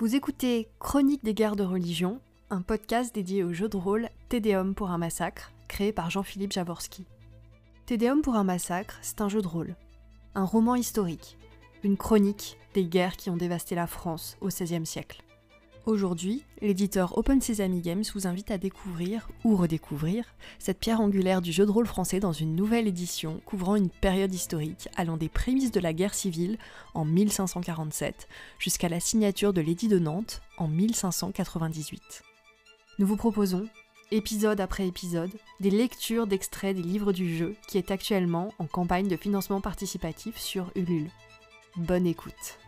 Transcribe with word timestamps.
Vous 0.00 0.14
écoutez 0.14 0.68
Chronique 0.78 1.24
des 1.24 1.34
guerres 1.34 1.56
de 1.56 1.64
religion, 1.64 2.20
un 2.50 2.62
podcast 2.62 3.12
dédié 3.12 3.42
au 3.42 3.52
jeu 3.52 3.68
de 3.68 3.76
rôle 3.76 4.10
Tédéum 4.28 4.76
pour 4.76 4.92
un 4.92 4.98
massacre, 4.98 5.50
créé 5.66 5.92
par 5.92 6.08
Jean-Philippe 6.08 6.52
Javorski. 6.52 7.04
Tédéum 7.84 8.22
pour 8.22 8.36
un 8.36 8.44
massacre, 8.44 8.96
c'est 9.02 9.20
un 9.20 9.28
jeu 9.28 9.42
de 9.42 9.48
rôle, 9.48 9.74
un 10.36 10.44
roman 10.44 10.76
historique, 10.76 11.36
une 11.82 11.96
chronique 11.96 12.58
des 12.74 12.84
guerres 12.84 13.16
qui 13.16 13.28
ont 13.28 13.36
dévasté 13.36 13.74
la 13.74 13.88
France 13.88 14.36
au 14.40 14.46
XVIe 14.46 14.86
siècle. 14.86 15.24
Aujourd'hui, 15.88 16.44
l'éditeur 16.60 17.16
Open 17.16 17.40
Sesame 17.40 17.80
Games 17.80 18.04
vous 18.12 18.26
invite 18.26 18.50
à 18.50 18.58
découvrir 18.58 19.26
ou 19.42 19.56
redécouvrir 19.56 20.26
cette 20.58 20.80
pierre 20.80 21.00
angulaire 21.00 21.40
du 21.40 21.50
jeu 21.50 21.64
de 21.64 21.70
rôle 21.70 21.86
français 21.86 22.20
dans 22.20 22.34
une 22.34 22.54
nouvelle 22.54 22.86
édition 22.86 23.40
couvrant 23.46 23.74
une 23.74 23.88
période 23.88 24.34
historique 24.34 24.90
allant 24.96 25.16
des 25.16 25.30
prémices 25.30 25.72
de 25.72 25.80
la 25.80 25.94
guerre 25.94 26.12
civile 26.12 26.58
en 26.92 27.06
1547 27.06 28.28
jusqu'à 28.58 28.90
la 28.90 29.00
signature 29.00 29.54
de 29.54 29.62
l'édit 29.62 29.88
de 29.88 29.98
Nantes 29.98 30.42
en 30.58 30.68
1598. 30.68 32.22
Nous 32.98 33.06
vous 33.06 33.16
proposons, 33.16 33.66
épisode 34.10 34.60
après 34.60 34.86
épisode, 34.86 35.32
des 35.58 35.70
lectures 35.70 36.26
d'extraits 36.26 36.76
des 36.76 36.82
livres 36.82 37.14
du 37.14 37.34
jeu 37.34 37.56
qui 37.66 37.78
est 37.78 37.90
actuellement 37.90 38.52
en 38.58 38.66
campagne 38.66 39.08
de 39.08 39.16
financement 39.16 39.62
participatif 39.62 40.36
sur 40.36 40.70
Ulule. 40.74 41.08
Bonne 41.76 42.06
écoute 42.06 42.58